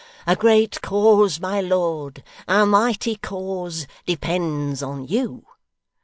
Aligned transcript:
A 0.25 0.35
great 0.35 0.81
cause, 0.81 1.39
my 1.39 1.61
lord, 1.61 2.23
a 2.47 2.65
mighty 2.65 3.15
cause, 3.17 3.85
depends 4.07 4.81
on 4.81 5.05
you. 5.05 5.45